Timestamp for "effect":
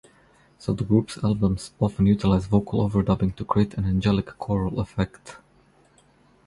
4.79-5.37